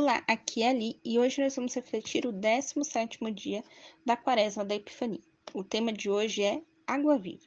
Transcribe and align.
Olá, 0.00 0.22
aqui 0.28 0.62
é 0.62 0.68
Ali 0.68 1.00
e 1.04 1.18
hoje 1.18 1.42
nós 1.42 1.56
vamos 1.56 1.74
refletir 1.74 2.24
o 2.24 2.32
17º 2.32 3.34
dia 3.34 3.64
da 4.06 4.16
Quaresma 4.16 4.64
da 4.64 4.76
Epifania. 4.76 5.20
O 5.52 5.64
tema 5.64 5.92
de 5.92 6.08
hoje 6.08 6.44
é 6.44 6.62
Água 6.86 7.18
Viva. 7.18 7.42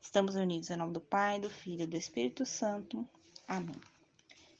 Estamos 0.00 0.34
unidos 0.34 0.70
em 0.70 0.76
nome 0.76 0.94
do 0.94 1.00
Pai, 1.02 1.38
do 1.38 1.50
Filho 1.50 1.82
e 1.82 1.86
do 1.86 1.96
Espírito 1.98 2.46
Santo. 2.46 3.06
Amém. 3.46 3.76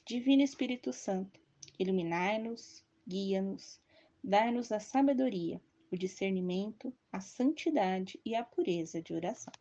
Divino 0.05 0.43
Espírito 0.43 0.93
Santo, 0.93 1.41
iluminai-nos, 1.79 2.85
guia-nos, 3.09 3.81
dai-nos 4.23 4.71
a 4.71 4.79
sabedoria 4.79 5.59
o 5.91 5.97
discernimento, 5.97 6.93
a 7.13 7.21
santidade 7.21 8.21
e 8.25 8.35
a 8.35 8.45
pureza 8.45 9.01
de 9.01 9.15
oração. 9.15 9.53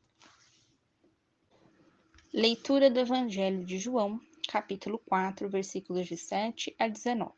Leitura 2.34 2.90
do 2.90 3.00
Evangelho 3.00 3.66
de 3.66 3.78
João, 3.78 4.20
capítulo 4.48 5.00
4, 5.00 5.50
versículos 5.50 6.08
de 6.08 6.18
7 6.18 6.76
a 6.78 6.88
19. 6.88 7.32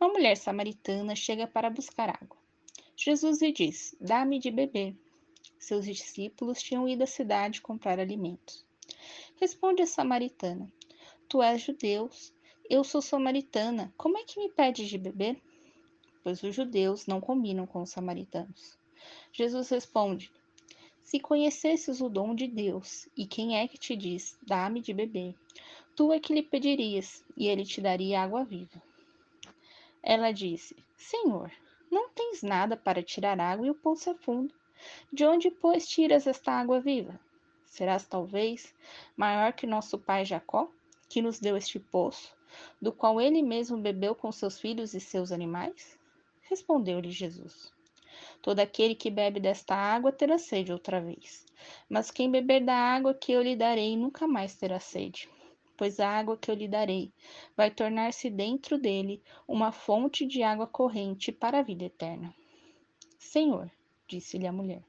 Uma 0.00 0.12
mulher 0.12 0.36
samaritana 0.36 1.14
chega 1.14 1.46
para 1.46 1.70
buscar 1.70 2.10
água. 2.10 2.38
Jesus 2.96 3.40
lhe 3.40 3.52
diz: 3.52 3.96
Dá-me 4.00 4.38
de 4.38 4.50
beber. 4.50 4.94
Seus 5.58 5.84
discípulos 5.84 6.62
tinham 6.62 6.88
ido 6.88 7.04
à 7.04 7.06
cidade 7.06 7.60
comprar 7.60 7.98
alimentos. 7.98 8.64
Responde 9.36 9.82
a 9.82 9.86
samaritana: 9.86 10.70
Tu 11.28 11.42
és 11.42 11.62
judeu, 11.62 12.10
eu 12.68 12.84
sou 12.84 13.02
samaritana. 13.02 13.92
Como 13.96 14.18
é 14.18 14.24
que 14.24 14.38
me 14.38 14.50
pedes 14.50 14.88
de 14.88 14.98
beber? 14.98 15.40
Pois 16.22 16.42
os 16.42 16.54
judeus 16.54 17.06
não 17.06 17.20
combinam 17.20 17.66
com 17.66 17.82
os 17.82 17.90
samaritanos. 17.90 18.78
Jesus 19.32 19.68
responde: 19.70 20.30
Se 21.02 21.18
conhecesses 21.18 22.00
o 22.00 22.08
dom 22.08 22.34
de 22.34 22.46
Deus 22.46 23.08
e 23.16 23.26
quem 23.26 23.58
é 23.58 23.66
que 23.66 23.78
te 23.78 23.96
diz, 23.96 24.38
dá-me 24.46 24.80
de 24.80 24.92
beber, 24.92 25.34
tu 25.96 26.12
é 26.12 26.20
que 26.20 26.34
lhe 26.34 26.42
pedirias 26.42 27.24
e 27.36 27.46
ele 27.46 27.64
te 27.64 27.80
daria 27.80 28.22
água 28.22 28.44
viva. 28.44 28.82
Ela 30.02 30.32
disse: 30.32 30.76
Senhor, 30.96 31.50
não 31.90 32.08
tens 32.10 32.42
nada 32.42 32.76
para 32.76 33.02
tirar 33.02 33.38
água 33.40 33.66
e 33.66 33.70
o 33.70 33.74
poço 33.74 34.10
é 34.10 34.14
fundo. 34.14 34.54
De 35.12 35.26
onde, 35.26 35.50
pois, 35.50 35.86
tiras 35.86 36.26
esta 36.26 36.52
água 36.52 36.80
viva? 36.80 37.20
Serás 37.66 38.06
talvez 38.06 38.74
maior 39.16 39.52
que 39.52 39.66
nosso 39.66 39.98
pai 39.98 40.24
Jacó, 40.24 40.70
que 41.08 41.20
nos 41.20 41.38
deu 41.38 41.56
este 41.56 41.78
poço, 41.78 42.34
do 42.80 42.92
qual 42.92 43.20
ele 43.20 43.42
mesmo 43.42 43.76
bebeu 43.76 44.14
com 44.14 44.32
seus 44.32 44.58
filhos 44.58 44.94
e 44.94 45.00
seus 45.00 45.30
animais? 45.30 45.99
Respondeu-lhe 46.50 47.12
Jesus: 47.12 47.72
Todo 48.42 48.58
aquele 48.58 48.96
que 48.96 49.08
bebe 49.08 49.38
desta 49.38 49.72
água 49.72 50.10
terá 50.10 50.36
sede 50.36 50.72
outra 50.72 51.00
vez. 51.00 51.46
Mas 51.88 52.10
quem 52.10 52.28
beber 52.28 52.64
da 52.64 52.74
água 52.74 53.14
que 53.14 53.30
eu 53.30 53.40
lhe 53.40 53.54
darei 53.54 53.96
nunca 53.96 54.26
mais 54.26 54.56
terá 54.56 54.80
sede. 54.80 55.30
Pois 55.76 56.00
a 56.00 56.08
água 56.08 56.36
que 56.36 56.50
eu 56.50 56.56
lhe 56.56 56.66
darei 56.66 57.12
vai 57.56 57.70
tornar-se 57.70 58.28
dentro 58.28 58.76
dele 58.76 59.22
uma 59.46 59.70
fonte 59.70 60.26
de 60.26 60.42
água 60.42 60.66
corrente 60.66 61.30
para 61.30 61.60
a 61.60 61.62
vida 61.62 61.84
eterna. 61.84 62.34
Senhor, 63.16 63.70
disse-lhe 64.08 64.48
a 64.48 64.52
mulher, 64.52 64.82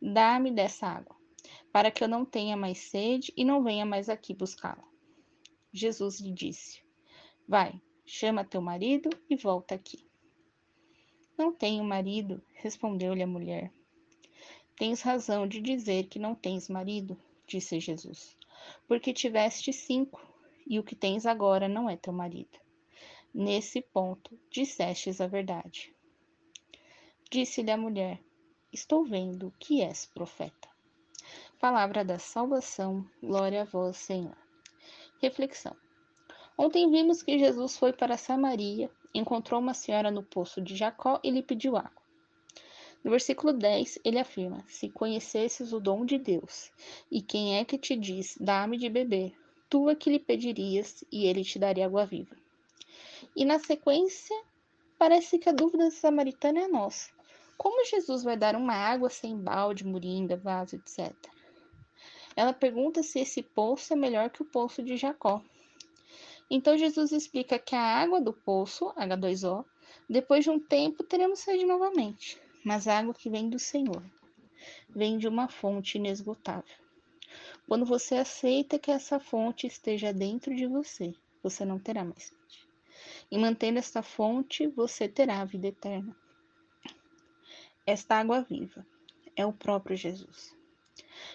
dá-me 0.00 0.50
dessa 0.50 0.86
água, 0.86 1.14
para 1.70 1.90
que 1.90 2.02
eu 2.02 2.08
não 2.08 2.24
tenha 2.24 2.56
mais 2.56 2.78
sede 2.78 3.30
e 3.36 3.44
não 3.44 3.62
venha 3.62 3.84
mais 3.84 4.08
aqui 4.08 4.32
buscá-la. 4.32 4.88
Jesus 5.70 6.18
lhe 6.18 6.32
disse: 6.32 6.82
Vai, 7.46 7.78
chama 8.06 8.42
teu 8.42 8.62
marido 8.62 9.10
e 9.28 9.36
volta 9.36 9.74
aqui. 9.74 10.03
Não 11.36 11.52
tenho 11.52 11.82
marido, 11.82 12.40
respondeu-lhe 12.54 13.22
a 13.22 13.26
mulher. 13.26 13.72
Tens 14.76 15.02
razão 15.02 15.46
de 15.46 15.60
dizer 15.60 16.06
que 16.08 16.18
não 16.18 16.34
tens 16.34 16.68
marido, 16.68 17.16
disse 17.46 17.80
Jesus, 17.80 18.36
porque 18.86 19.12
tiveste 19.12 19.72
cinco, 19.72 20.20
e 20.66 20.78
o 20.78 20.82
que 20.82 20.94
tens 20.94 21.26
agora 21.26 21.68
não 21.68 21.90
é 21.90 21.96
teu 21.96 22.12
marido. 22.12 22.58
Nesse 23.32 23.82
ponto, 23.82 24.38
dissestes 24.50 25.20
a 25.20 25.26
verdade. 25.26 25.94
Disse-lhe 27.30 27.70
a 27.70 27.76
mulher: 27.76 28.20
Estou 28.72 29.04
vendo 29.04 29.52
que 29.58 29.82
és 29.82 30.06
profeta. 30.06 30.68
Palavra 31.58 32.04
da 32.04 32.18
salvação, 32.18 33.04
glória 33.20 33.62
a 33.62 33.64
vós, 33.64 33.96
Senhor. 33.96 34.36
Reflexão. 35.20 35.83
Ontem 36.56 36.90
vimos 36.90 37.22
que 37.22 37.38
Jesus 37.38 37.76
foi 37.76 37.92
para 37.92 38.16
Samaria 38.16 38.90
encontrou 39.14 39.60
uma 39.60 39.74
senhora 39.74 40.10
no 40.10 40.22
poço 40.22 40.60
de 40.60 40.74
Jacó 40.74 41.20
e 41.22 41.30
lhe 41.30 41.42
pediu 41.42 41.76
água. 41.76 42.02
No 43.02 43.10
versículo 43.10 43.52
10, 43.52 43.98
ele 44.04 44.18
afirma: 44.18 44.64
Se 44.66 44.88
conhecesses 44.88 45.72
o 45.72 45.80
dom 45.80 46.04
de 46.04 46.18
Deus, 46.18 46.72
e 47.10 47.20
quem 47.20 47.58
é 47.58 47.64
que 47.64 47.76
te 47.76 47.96
diz, 47.96 48.36
dá-me 48.40 48.78
de 48.78 48.88
beber, 48.88 49.32
tu 49.68 49.90
é 49.90 49.94
que 49.94 50.10
lhe 50.10 50.18
pedirias, 50.18 51.04
e 51.12 51.26
ele 51.26 51.44
te 51.44 51.58
daria 51.58 51.86
água 51.86 52.06
viva. 52.06 52.34
E 53.36 53.44
na 53.44 53.58
sequência, 53.58 54.36
parece 54.98 55.38
que 55.38 55.48
a 55.48 55.52
dúvida 55.52 55.90
samaritana 55.90 56.60
é 56.60 56.68
nossa. 56.68 57.10
Como 57.58 57.84
Jesus 57.84 58.24
vai 58.24 58.36
dar 58.36 58.56
uma 58.56 58.74
água 58.74 59.10
sem 59.10 59.36
balde, 59.36 59.84
moringa, 59.84 60.36
vaso, 60.36 60.76
etc? 60.76 61.14
Ela 62.36 62.52
pergunta 62.52 63.02
se 63.02 63.20
esse 63.20 63.42
poço 63.42 63.92
é 63.92 63.96
melhor 63.96 64.30
que 64.30 64.42
o 64.42 64.46
poço 64.46 64.82
de 64.82 64.96
Jacó. 64.96 65.42
Então 66.50 66.76
Jesus 66.76 67.12
explica 67.12 67.58
que 67.58 67.74
a 67.74 67.80
água 67.80 68.20
do 68.20 68.32
poço, 68.32 68.92
H2O, 68.96 69.64
depois 70.08 70.44
de 70.44 70.50
um 70.50 70.58
tempo 70.58 71.02
teremos 71.02 71.40
sede 71.40 71.64
novamente, 71.64 72.40
mas 72.64 72.86
a 72.86 72.98
água 72.98 73.14
que 73.14 73.30
vem 73.30 73.48
do 73.48 73.58
Senhor, 73.58 74.02
vem 74.88 75.18
de 75.18 75.26
uma 75.26 75.48
fonte 75.48 75.96
inesgotável. 75.96 76.76
Quando 77.66 77.86
você 77.86 78.16
aceita 78.16 78.78
que 78.78 78.90
essa 78.90 79.18
fonte 79.18 79.66
esteja 79.66 80.12
dentro 80.12 80.54
de 80.54 80.66
você, 80.66 81.14
você 81.42 81.64
não 81.64 81.78
terá 81.78 82.04
mais 82.04 82.24
sede. 82.24 82.68
E 83.30 83.38
mantendo 83.38 83.78
esta 83.78 84.02
fonte, 84.02 84.66
você 84.66 85.08
terá 85.08 85.40
a 85.40 85.44
vida 85.44 85.68
eterna. 85.68 86.14
Esta 87.86 88.16
água 88.16 88.42
viva 88.42 88.86
é 89.34 89.44
o 89.44 89.52
próprio 89.52 89.96
Jesus. 89.96 90.56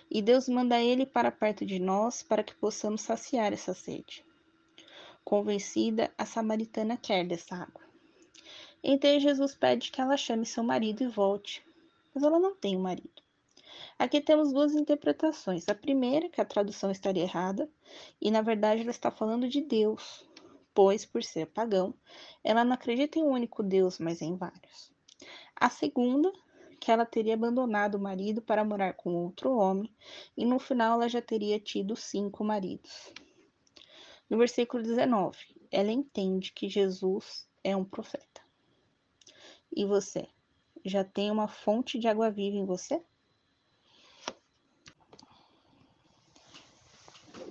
E 0.09 0.22
Deus 0.22 0.48
manda 0.48 0.81
ele 0.81 1.06
para 1.06 1.31
perto 1.31 1.66
de 1.66 1.80
nós 1.80 2.24
para 2.24 2.44
que 2.44 2.56
possamos 2.56 3.02
saciar 3.02 3.53
essa 3.53 3.74
sede. 3.74 4.24
Convencida, 5.24 6.12
a 6.18 6.25
samaritana 6.25 6.97
quer 6.97 7.25
dessa 7.25 7.56
água. 7.56 7.81
Então 8.84 9.19
Jesus 9.19 9.53
pede 9.56 9.91
que 9.91 10.00
ela 10.00 10.16
chame 10.18 10.46
seu 10.46 10.63
marido 10.63 11.03
e 11.03 11.07
volte, 11.07 11.63
mas 12.13 12.24
ela 12.24 12.40
não 12.40 12.56
tem 12.56 12.78
um 12.78 12.81
marido. 12.81 13.22
Aqui 13.97 14.22
temos 14.22 14.53
duas 14.53 14.74
interpretações. 14.74 15.68
A 15.68 15.75
primeira, 15.75 16.30
que 16.30 16.40
a 16.40 16.46
tradução 16.46 16.90
estaria 16.90 17.24
errada, 17.24 17.69
e 18.22 18.31
na 18.31 18.41
verdade 18.41 18.81
ela 18.81 18.91
está 18.91 19.12
falando 19.12 19.47
de 19.47 19.62
Deus, 19.62 20.25
pois, 20.74 21.06
por 21.06 21.22
ser 21.22 21.47
pagão, 21.47 21.94
ela 22.44 22.63
não 22.63 22.74
acredita 22.74 23.19
em 23.19 23.24
um 23.24 23.31
único 23.31 23.62
Deus, 23.62 24.00
mas 24.00 24.22
em 24.22 24.38
vários. 24.38 24.91
A 25.53 25.69
segunda, 25.69 26.31
que 26.80 26.90
ela 26.90 27.06
teria 27.06 27.34
abandonado 27.34 27.96
o 27.96 28.00
marido 28.00 28.41
para 28.41 28.63
morar 28.63 28.94
com 28.94 29.13
outro 29.13 29.51
homem, 29.51 29.94
e 30.38 30.46
no 30.46 30.57
final 30.57 30.94
ela 30.94 31.09
já 31.09 31.22
teria 31.22 31.59
tido 31.59 31.96
cinco 31.96 32.44
maridos. 32.44 33.12
No 34.29 34.38
versículo 34.38 34.84
19, 34.84 35.38
ela 35.72 35.91
entende 35.91 36.53
que 36.53 36.69
Jesus 36.69 37.50
é 37.63 37.75
um 37.75 37.84
profeta. 37.84 38.41
E 39.75 39.85
você? 39.85 40.29
Já 40.85 41.03
tem 41.03 41.31
uma 41.31 41.47
fonte 41.47 41.97
de 41.97 42.07
água 42.07 42.29
viva 42.29 42.56
em 42.56 42.66
você? 42.66 43.03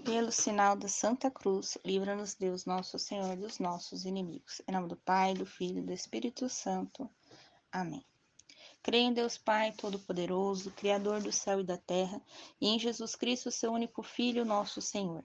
Pelo 0.05 0.31
sinal 0.31 0.77
da 0.77 0.89
Santa 0.89 1.31
Cruz, 1.31 1.77
livra-nos 1.85 2.35
Deus 2.35 2.65
nosso 2.65 2.97
Senhor 2.97 3.37
dos 3.37 3.59
nossos 3.59 4.05
inimigos. 4.05 4.63
Em 4.67 4.73
nome 4.73 4.89
do 4.89 4.97
Pai, 4.97 5.35
do 5.35 5.45
Filho 5.45 5.81
e 5.81 5.87
do 5.87 5.93
Espírito 5.93 6.49
Santo. 6.49 7.11
Amém. 7.73 8.05
Creio 8.83 9.09
em 9.09 9.13
Deus 9.13 9.37
Pai 9.37 9.73
Todo-Poderoso, 9.73 10.71
Criador 10.71 11.21
do 11.21 11.33
céu 11.33 11.61
e 11.61 11.65
da 11.65 11.77
terra, 11.77 12.23
e 12.61 12.69
em 12.69 12.79
Jesus 12.79 13.17
Cristo, 13.17 13.51
seu 13.51 13.73
único 13.73 14.03
Filho, 14.03 14.45
nosso 14.45 14.81
Senhor 14.81 15.25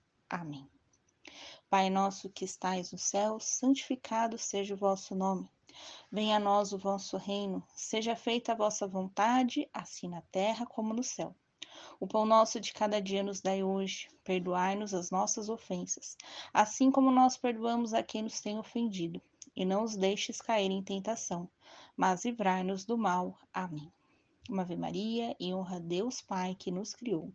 Amém. 0.33 0.65
Pai 1.69 1.89
nosso 1.89 2.29
que 2.29 2.45
estais 2.45 2.93
no 2.93 2.97
céu, 2.97 3.37
santificado 3.37 4.37
seja 4.37 4.73
o 4.73 4.77
vosso 4.77 5.13
nome. 5.13 5.51
Venha 6.09 6.37
a 6.37 6.39
nós 6.39 6.71
o 6.71 6.77
vosso 6.77 7.17
reino, 7.17 7.61
seja 7.75 8.15
feita 8.15 8.53
a 8.53 8.55
vossa 8.55 8.87
vontade, 8.87 9.69
assim 9.73 10.07
na 10.07 10.21
terra 10.31 10.65
como 10.65 10.93
no 10.93 11.03
céu. 11.03 11.35
O 11.99 12.07
pão 12.07 12.25
nosso 12.25 12.61
de 12.61 12.71
cada 12.71 13.01
dia 13.01 13.21
nos 13.21 13.41
dai 13.41 13.61
hoje, 13.61 14.07
perdoai-nos 14.23 14.93
as 14.93 15.11
nossas 15.11 15.49
ofensas, 15.49 16.15
assim 16.53 16.89
como 16.89 17.11
nós 17.11 17.35
perdoamos 17.35 17.93
a 17.93 18.01
quem 18.01 18.21
nos 18.21 18.39
tem 18.39 18.57
ofendido, 18.57 19.21
e 19.53 19.65
não 19.65 19.83
os 19.83 19.97
deixes 19.97 20.39
cair 20.39 20.71
em 20.71 20.81
tentação, 20.81 21.49
mas 21.93 22.23
livrai-nos 22.23 22.85
do 22.85 22.97
mal. 22.97 23.37
Amém. 23.53 23.91
Uma 24.49 24.61
Ave 24.61 24.77
Maria 24.77 25.35
e 25.37 25.53
honra 25.53 25.75
a 25.75 25.79
Deus 25.79 26.21
Pai 26.21 26.55
que 26.55 26.71
nos 26.71 26.93
criou. 26.93 27.33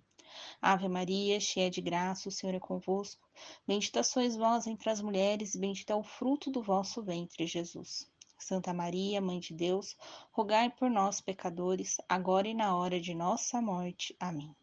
Ave 0.61 0.88
Maria, 0.88 1.38
cheia 1.38 1.70
de 1.70 1.81
graça, 1.81 2.28
o 2.28 2.32
Senhor 2.32 2.55
é 2.55 2.61
convosco. 2.61 3.28
Bendita 3.67 4.02
sois 4.02 4.37
vós 4.37 4.67
entre 4.67 4.90
as 4.90 5.00
mulheres, 5.00 5.55
e 5.55 5.58
bendito 5.58 5.90
é 5.90 5.94
o 5.94 6.02
fruto 6.02 6.50
do 6.50 6.62
vosso 6.62 7.02
ventre, 7.02 7.46
Jesus. 7.46 8.11
Santa 8.38 8.73
Maria, 8.73 9.20
Mãe 9.20 9.40
de 9.40 9.55
Deus, 9.55 9.96
rogai 10.31 10.70
por 10.70 10.90
nós, 10.90 11.20
pecadores, 11.20 11.96
agora 12.08 12.46
e 12.46 12.55
na 12.55 12.76
hora 12.76 13.00
de 13.00 13.14
nossa 13.14 13.61
morte. 13.62 14.14
Amém. 14.20 14.55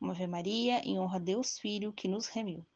Uma 0.00 0.12
Ave 0.12 0.26
Maria, 0.26 0.80
em 0.80 0.98
honra 0.98 1.16
a 1.16 1.20
Deus 1.20 1.58
Filho, 1.58 1.92
que 1.92 2.08
nos 2.08 2.26
remiu. 2.26 2.66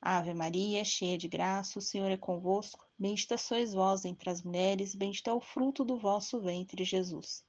Ave 0.00 0.34
Maria, 0.34 0.84
cheia 0.84 1.16
de 1.16 1.28
graça, 1.28 1.78
o 1.78 1.82
Senhor 1.82 2.10
é 2.10 2.16
convosco. 2.16 2.86
Bendita 2.98 3.38
sois 3.38 3.72
vós 3.72 4.04
entre 4.04 4.30
as 4.30 4.42
mulheres, 4.42 4.94
bendito 4.94 5.28
é 5.28 5.32
o 5.32 5.40
fruto 5.40 5.84
do 5.84 5.96
vosso 5.96 6.40
ventre, 6.40 6.84
Jesus. 6.84 7.42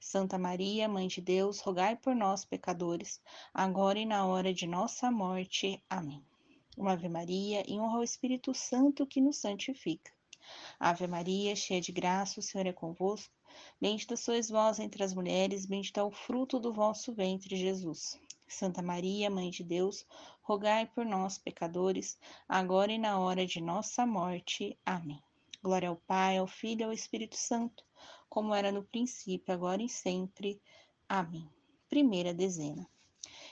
Santa 0.00 0.38
Maria, 0.38 0.88
Mãe 0.88 1.06
de 1.06 1.20
Deus, 1.20 1.60
rogai 1.60 1.94
por 1.94 2.16
nós, 2.16 2.42
pecadores, 2.42 3.20
agora 3.52 3.98
e 3.98 4.06
na 4.06 4.24
hora 4.24 4.52
de 4.52 4.66
nossa 4.66 5.10
morte. 5.10 5.80
Amém. 5.90 6.24
Uma 6.74 6.92
Ave 6.92 7.08
Maria, 7.08 7.62
em 7.68 7.78
honra 7.78 7.98
ao 7.98 8.02
Espírito 8.02 8.54
Santo 8.54 9.06
que 9.06 9.20
nos 9.20 9.36
santifica. 9.36 10.10
Ave 10.80 11.06
Maria, 11.06 11.54
cheia 11.54 11.82
de 11.82 11.92
graça, 11.92 12.40
o 12.40 12.42
Senhor 12.42 12.66
é 12.66 12.72
convosco. 12.72 13.32
Bendita 13.78 14.16
sois 14.16 14.48
vós 14.48 14.78
entre 14.80 15.04
as 15.04 15.12
mulheres, 15.12 15.66
bendito 15.66 16.00
é 16.00 16.02
o 16.02 16.10
fruto 16.10 16.58
do 16.58 16.72
vosso 16.72 17.12
ventre, 17.12 17.54
Jesus. 17.54 18.18
Santa 18.48 18.80
Maria, 18.80 19.28
Mãe 19.28 19.50
de 19.50 19.62
Deus, 19.62 20.06
rogai 20.40 20.86
por 20.86 21.04
nós, 21.04 21.36
pecadores, 21.36 22.18
agora 22.48 22.90
e 22.90 22.98
na 22.98 23.18
hora 23.18 23.46
de 23.46 23.60
nossa 23.60 24.06
morte. 24.06 24.78
Amém. 24.84 25.22
Glória 25.62 25.90
ao 25.90 25.96
Pai, 25.96 26.38
ao 26.38 26.46
Filho 26.46 26.80
e 26.80 26.84
ao 26.84 26.92
Espírito 26.92 27.36
Santo, 27.36 27.84
como 28.30 28.54
era 28.54 28.70
no 28.70 28.84
princípio, 28.84 29.52
agora 29.52 29.82
e 29.82 29.88
sempre. 29.88 30.62
Amém. 31.08 31.50
Primeira 31.88 32.32
dezena. 32.32 32.88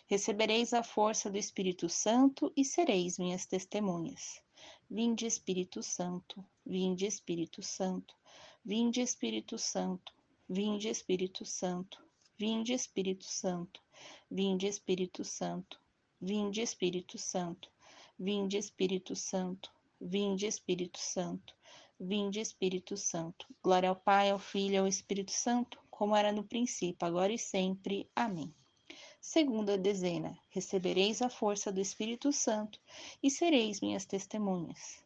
Recebereis 0.07 0.73
a 0.73 0.83
força 0.83 1.29
do 1.29 1.37
Espírito 1.37 1.89
Santo 1.89 2.51
e 2.57 2.65
sereis 2.65 3.19
minhas 3.19 3.45
testemunhas. 3.45 4.41
Vinde 4.89 5.27
Espírito 5.27 5.83
Santo, 5.83 6.43
vinde 6.65 7.05
Espírito 7.05 7.63
Santo, 7.63 8.15
vinde 8.65 9.03
Espírito 9.03 9.59
Santo, 9.59 10.17
vinde 10.49 10.89
Espírito 10.89 11.45
Santo, 11.45 11.93
vinde 12.39 12.73
Espírito 12.73 13.25
Santo, 13.27 13.81
vinde 14.31 14.67
Espírito 14.67 15.25
Santo, 15.25 15.79
vinde 16.21 16.63
Espírito 16.63 17.19
Santo, 17.19 17.69
vinde 18.19 18.57
Espírito 18.57 19.15
Santo, 19.17 19.71
vinde 20.01 20.47
Espírito 20.47 20.99
Santo, 20.99 21.55
vinde 21.99 22.41
Espírito 22.41 22.97
Santo. 22.97 23.47
Glória 23.63 23.89
ao 23.89 23.97
Pai, 23.97 24.31
ao 24.31 24.39
Filho 24.39 24.75
e 24.75 24.77
ao 24.79 24.87
Espírito 24.87 25.33
Santo, 25.33 25.81
como 25.91 26.15
era 26.15 26.31
no 26.31 26.45
princípio, 26.45 27.07
agora 27.07 27.33
e 27.33 27.39
sempre. 27.39 28.09
Amém. 28.15 28.55
Segunda 29.21 29.77
dezena: 29.77 30.39
recebereis 30.49 31.21
a 31.21 31.29
força 31.29 31.73
do 31.73 31.81
Espírito 31.81 32.33
Santo 32.33 32.81
e 33.23 33.31
sereis 33.31 33.81
minhas 33.81 34.05
testemunhas. 34.05 35.03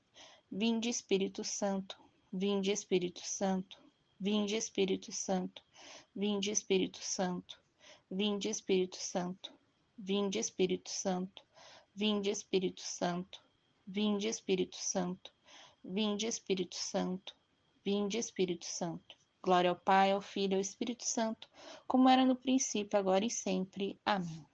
Vinde, 0.51 0.91
Espírito 0.91 1.43
Santo, 1.43 1.97
vinde, 2.31 2.71
Espírito 2.71 3.23
Santo, 3.25 3.79
vinde, 4.21 4.55
Espírito 4.55 5.11
Santo, 5.11 5.63
vinde, 6.15 6.51
Espírito 6.51 7.03
Santo, 7.03 7.59
vinde, 8.11 8.51
Espírito 8.51 8.99
Santo, 8.99 9.53
vinde, 9.99 10.39
Espírito 10.39 10.91
Santo, 10.91 11.43
vinde, 11.95 12.31
Espírito 12.31 12.83
Santo, 12.83 13.41
vinde, 13.87 14.29
Espírito 14.29 14.77
Santo, 14.77 15.33
vinde, 15.85 16.27
Espírito 16.27 16.77
Santo, 16.77 17.35
vinde, 17.85 18.19
Espírito 18.19 18.65
Santo. 18.65 19.17
Glória 19.43 19.71
ao 19.71 19.77
Pai, 19.77 20.13
ao 20.13 20.21
Filho 20.21 20.53
e 20.53 20.55
ao 20.55 20.61
Espírito 20.61 21.05
Santo, 21.05 21.49
como 21.87 22.09
era 22.09 22.25
no 22.25 22.37
princípio, 22.37 22.99
agora 22.99 23.25
e 23.25 23.31
sempre. 23.31 23.99
Amém. 24.05 24.47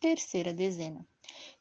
Terceira 0.00 0.54
dezena. 0.54 1.06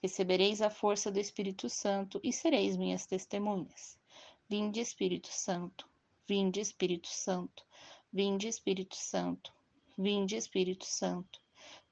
Recebereis 0.02 0.62
a 0.62 0.70
força 0.70 1.12
do 1.12 1.20
Espírito 1.20 1.70
Santo 1.70 2.22
e 2.24 2.32
sereis 2.32 2.78
minhas 2.78 3.06
testemunhas. 3.06 4.00
Vinde, 4.48 4.80
Espírito 4.80 5.28
Santo. 5.28 5.86
Vinde, 6.26 6.62
Espírito 6.62 7.10
Santo. 7.10 7.66
Vinde, 8.12 8.48
Espírito 8.48 8.96
Santo. 8.96 9.54
Vinde, 9.98 10.38
Espírito 10.38 10.86
Santo. 10.86 11.40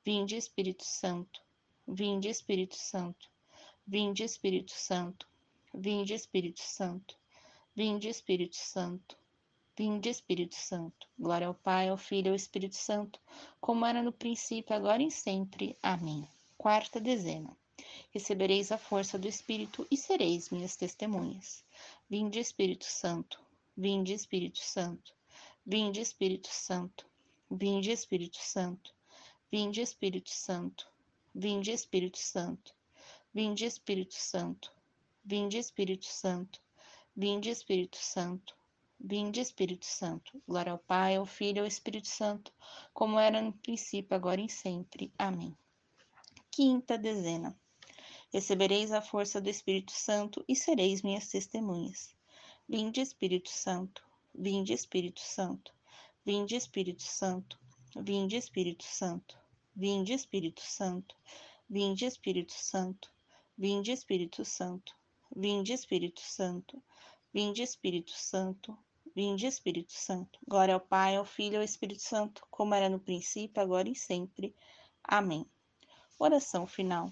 Vinde, 0.06 0.38
Espírito 0.38 0.85
Santo. 0.85 1.41
Vinde, 1.85 2.30
Espírito 2.30 2.75
Santo. 2.77 3.30
Vinde, 3.85 4.23
Espírito 4.23 4.71
Santo. 4.71 5.27
Vinde, 5.74 6.14
Espírito 6.14 6.62
Santo. 6.62 7.18
Vinde, 7.75 8.10
Espírito 8.10 8.56
Santo. 8.56 9.18
Vinde, 9.78 10.10
Espírito 10.10 10.56
Santo. 10.56 11.08
Glória 11.19 11.48
ao 11.48 11.54
Pai, 11.54 11.90
ao 11.90 11.98
Filho 11.98 12.28
e 12.28 12.30
ao 12.30 12.36
Espírito 12.36 12.75
Santo, 12.75 13.19
como 13.62 13.86
era 13.86 14.02
no 14.02 14.12
princípio, 14.12 14.75
agora 14.75 15.04
e 15.04 15.12
sempre. 15.12 15.78
Amém. 15.84 16.28
Quarta 16.58 17.00
dezena. 17.00 17.56
Recebereis 18.12 18.72
a 18.72 18.78
força 18.78 19.19
do 19.19 19.28
Espírito 19.28 19.86
e 19.92 19.96
sereis 19.96 20.50
minhas 20.50 20.75
testemunhas. 20.75 21.64
Vinde, 22.10 22.40
Espírito 22.40 22.86
Santo. 22.86 23.40
Vinde, 23.75 24.14
Espírito 24.14 24.58
Santo. 24.58 25.14
Vinde, 25.64 26.02
Espírito 26.02 26.50
Santo. 26.50 27.06
Vinde, 27.52 27.92
Espírito 27.92 28.40
Santo. 28.40 28.92
Vinde, 29.52 29.81
Espírito 29.81 30.30
Santo. 30.30 30.88
Vinde, 31.36 31.72
Espírito 31.72 32.18
Santo. 32.18 32.74
Vinde, 33.31 33.66
Espírito 33.66 34.16
Santo. 34.16 34.76
Vinde, 35.29 35.57
Espírito 35.57 36.06
Santo. 36.06 36.57
Vinde, 37.13 37.50
Espírito 37.50 37.97
Santo. 37.97 38.56
Vinde, 38.97 39.41
Espírito 39.41 39.85
Santo. 39.85 40.41
Glória 40.47 40.71
ao 40.71 40.79
Pai, 40.79 41.18
ao 41.18 41.25
Filho 41.25 41.57
e 41.57 41.59
ao 41.59 41.68
Espírito 41.68 42.07
Santo, 42.07 42.50
como 42.94 43.19
era 43.19 43.41
no 43.41 43.51
princípio, 43.51 44.15
agora 44.15 44.39
e 44.39 44.47
sempre. 44.47 45.12
Amém. 45.18 45.53
Quinta 46.50 46.97
dezena. 46.97 47.53
Recebereis 48.31 48.94
a 48.94 49.01
força 49.01 49.41
do 49.41 49.50
Espírito 49.50 49.91
Santo 49.91 50.45
e 50.47 50.56
sereis 50.56 51.01
minhas 51.01 51.27
testemunhas. 51.27 52.15
Vinde, 52.65 53.01
Espírito 53.01 53.50
Santo. 53.50 54.01
Vinde, 54.33 54.71
Espírito 54.71 55.19
Santo. 55.19 55.73
Vinde, 56.25 56.56
Espírito 56.56 57.03
Santo. 57.03 57.59
Vinde, 57.94 58.38
Espírito 58.38 58.85
Santo. 58.85 59.37
Vinde, 59.75 60.13
Espírito 60.13 60.61
Santo. 60.61 61.18
Vinde, 61.69 62.06
Espírito 62.06 62.54
Santo. 62.54 63.11
Vinde, 63.57 63.92
Espírito 63.92 64.45
Santo. 64.45 64.95
Vinde, 65.39 65.71
Espírito 65.71 66.19
Santo. 66.19 66.81
Vinde, 67.31 67.61
Espírito 67.61 68.11
Santo. 68.11 68.75
Vinde, 69.15 69.45
Espírito 69.45 69.94
Santo. 69.94 70.39
Glória 70.47 70.73
ao 70.73 70.79
Pai, 70.79 71.15
ao 71.15 71.23
Filho 71.23 71.53
e 71.53 71.57
ao 71.57 71.63
Espírito 71.63 72.01
Santo, 72.01 72.41
como 72.49 72.73
era 72.73 72.89
no 72.89 72.99
princípio, 72.99 73.61
agora 73.61 73.87
e 73.87 73.94
sempre. 73.94 74.56
Amém. 75.03 75.45
Oração 76.17 76.65
final. 76.65 77.11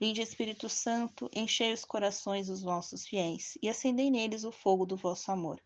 Vinde, 0.00 0.20
Espírito 0.20 0.68
Santo, 0.68 1.30
enchei 1.32 1.72
os 1.72 1.84
corações 1.84 2.48
dos 2.48 2.62
vossos 2.62 3.06
fiéis 3.06 3.56
e 3.62 3.68
acendei 3.68 4.10
neles 4.10 4.42
o 4.42 4.50
fogo 4.50 4.84
do 4.84 4.96
vosso 4.96 5.30
amor. 5.30 5.62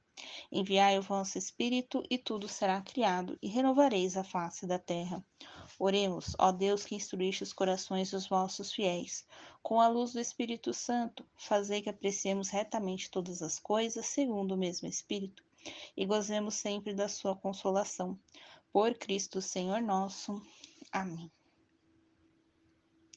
Enviai 0.53 0.99
o 0.99 1.03
vosso 1.03 1.39
Espírito 1.39 2.03
e 2.11 2.19
tudo 2.19 2.47
será 2.47 2.83
criado 2.83 3.39
e 3.41 3.49
renovareis 3.49 4.19
a 4.19 4.23
face 4.23 4.67
da 4.67 4.79
terra. 4.79 5.25
Oremos, 5.79 6.35
ó 6.39 6.53
Deus 6.53 6.85
que 6.85 6.95
instruíste 6.95 7.43
os 7.43 7.53
corações 7.53 8.11
dos 8.11 8.27
vossos 8.27 8.73
fiéis. 8.73 9.27
Com 9.63 9.81
a 9.81 9.89
luz 9.89 10.13
do 10.13 10.21
Espírito 10.21 10.73
Santo, 10.73 11.25
fazei 11.37 11.83
que 11.83 11.91
apreciemos 11.91 12.49
retamente 12.49 13.11
todas 13.11 13.43
as 13.43 13.59
coisas 13.59 14.07
segundo 14.07 14.53
o 14.53 14.57
mesmo 14.57 14.89
Espírito 14.89 15.45
e 15.97 16.07
gozemos 16.07 16.55
sempre 16.55 16.95
da 16.95 17.09
sua 17.09 17.37
consolação. 17.37 18.19
Por 18.73 18.95
Cristo 18.95 19.41
Senhor 19.41 19.81
nosso. 19.81 20.41
Amém. 20.93 21.31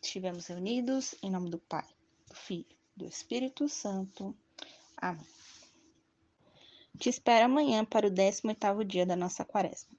Estivemos 0.01 0.47
reunidos 0.47 1.15
em 1.21 1.29
nome 1.29 1.49
do 1.49 1.59
Pai, 1.59 1.85
do 2.27 2.35
Filho, 2.35 2.77
do 2.95 3.05
Espírito 3.05 3.67
Santo. 3.67 4.35
Amém. 4.97 5.27
Te 6.97 7.09
espero 7.09 7.45
amanhã 7.45 7.85
para 7.85 8.07
o 8.07 8.11
18º 8.11 8.83
dia 8.83 9.05
da 9.05 9.15
nossa 9.15 9.45
quaresma. 9.45 9.98